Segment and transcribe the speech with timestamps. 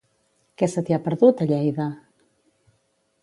[0.61, 1.87] Què se t'hi ha perdut, a Lleida?